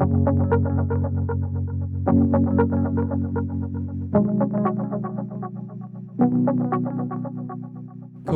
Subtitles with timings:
[0.00, 0.06] 各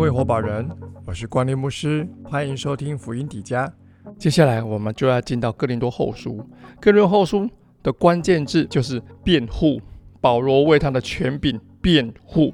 [0.03, 0.69] 位活宝人，
[1.07, 3.73] 我是关联牧师，欢迎收听福音底家。
[4.19, 6.47] 接下来我们就要进到哥林多后书。
[6.79, 7.49] 哥林多后书
[7.83, 9.81] 的关键字就是辩护，
[10.21, 12.53] 保罗为他的权柄辩护。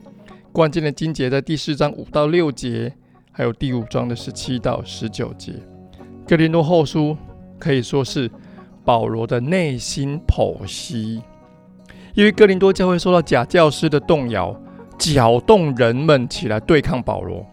[0.53, 2.95] 关键的经节在第四章五到六节，
[3.33, 5.55] 还有第五章的十七到十九节。
[6.29, 7.17] 哥林多后书
[7.59, 8.31] 可以说是
[8.91, 11.23] 保罗的内心剖析，
[12.13, 14.61] 因为哥林多教会受到假教师的动摇。
[14.99, 17.47] 搅动人们起来对抗保罗，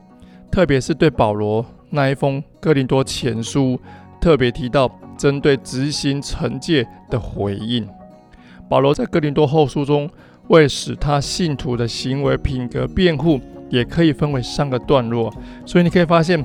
[0.52, 3.80] 特别是对保罗那一封哥林多前书，
[4.20, 7.88] 特别提到针对执行惩戒的回应。
[8.68, 10.10] 保罗在哥林多后书中
[10.48, 15.32] 为使他信徒的行为品格辩护，也可以分为三个段落。
[15.68, 16.44] 所以你可以发现，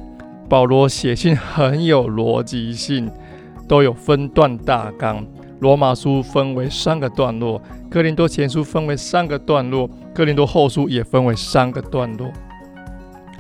[0.51, 3.11] 保罗写信很有逻辑性，
[3.73, 5.27] 都有分段大纲。
[5.61, 7.59] 罗马书分为三个段落，
[7.89, 12.31] 哥林多前书分为三个段落，哥林多后书也分为三个段落。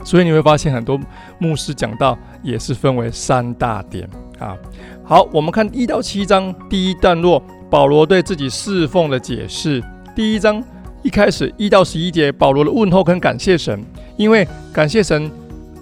[0.02, 0.98] 所以你会发现很多
[1.38, 4.56] 牧师讲到也是分为三大点啊。
[5.04, 9.84] 好，我们看一到七章第一段落，保罗对自己侍奉的解释。
[10.16, 10.64] 第一章
[11.02, 13.84] 一开始一到十一节，保罗的问候跟感谢神，
[14.16, 15.30] 因为感谢神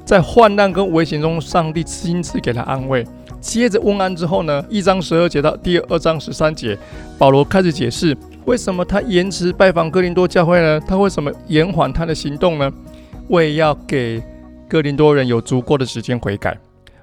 [0.05, 3.07] 在患难跟危险中，上帝亲自给他安慰。
[3.41, 6.77] 接着问安之后呢，一章十二节到第二章十三节，
[7.19, 10.79] 保罗开始解释为什么他延迟拜访哥林多教会呢？
[10.81, 12.71] 他为什么延缓他的行动呢？
[13.29, 14.23] 为要给
[14.69, 16.57] 哥林多人有足够的时间悔改。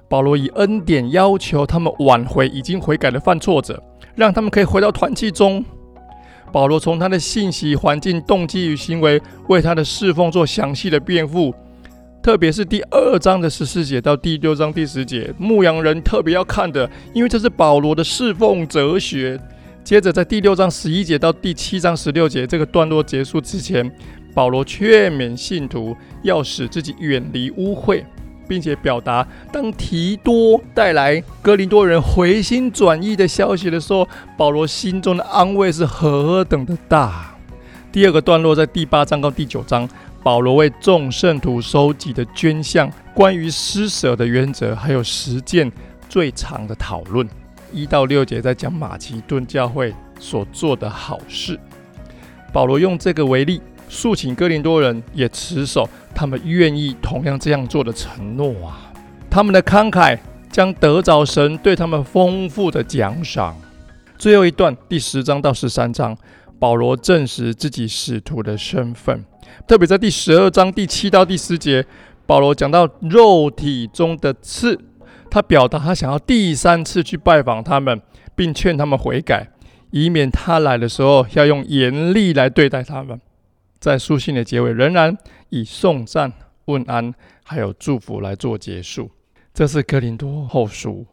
[0.08, 3.82] 保罗以恩典要求他们挽回已经悔改的犯错者，
[4.14, 5.64] 让他们可以回到团契中。
[6.50, 11.52] 保罗从他的信息、环境、动机与行为，为他的侍奉做详细的辩护。
[12.28, 19.40] 特别是第二章的十四节到第六章第十节，牧羊人特别要看的，因为这是保罗的侍奉哲学。
[19.82, 23.90] 接着在第六章十一节到第七章十六节这个段落结束之前，
[24.34, 28.04] 保罗劝勉信徒要使自己远离污秽，
[28.46, 37.34] 并且表达当提多带来哥林多人回心转意的消息的时候，保罗心中的安慰是何等的大。
[37.90, 39.88] 第二个段落在第八章到第九章。
[40.22, 45.70] 保罗为众圣徒收集的捐项，关于施舍的原则，还有实践
[46.08, 47.26] 最长的讨论，
[47.72, 51.58] 一到六节在讲马其顿教会所做的好事。
[52.52, 58.92] 保罗用这个为例，诉请哥林多人也持守他们愿意同样这样做的承诺啊！
[59.30, 60.18] 他们的慷慨
[60.50, 63.56] 将得着神对他们丰富的奖赏。
[64.16, 66.16] 最后一段第十章到十三章，
[66.58, 69.24] 保罗证实自己使徒的身份。
[69.66, 71.84] 特别在第十二章第七到第十节，
[72.26, 74.78] 保罗讲到肉体中的刺，
[75.30, 78.00] 他表达他想要第三次去拜访他们，
[78.34, 79.48] 并劝他们悔改，
[79.90, 83.20] 以免他来的时候要用严厉来对待他们。
[83.80, 85.16] 在书信的结尾，仍然
[85.50, 86.32] 以送赞、
[86.64, 87.14] 问安
[87.44, 89.10] 还有祝福来做结束。
[89.54, 91.06] 这是哥林多后书。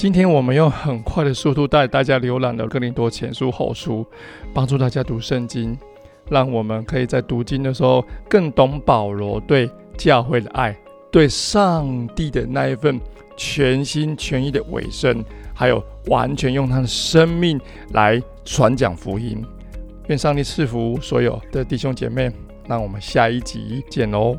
[0.00, 4.02] 今天我们用很快的速度带大家浏览了哥林多前书后书，
[4.54, 5.76] 帮助大家读圣经，
[6.30, 10.74] 让我们可以在读经的时候更懂保罗对教会的爱，
[11.12, 12.98] 对上帝的那一份
[13.36, 15.22] 全心全意的委身，
[15.52, 17.60] 还有完全用他的生命
[17.92, 19.44] 来传讲福音。
[20.06, 22.32] 愿上帝赐福所有的弟兄姐妹，
[22.66, 24.34] 让我们下一集见喽。